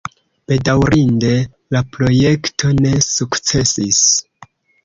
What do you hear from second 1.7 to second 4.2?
la projekto ne sukcesis.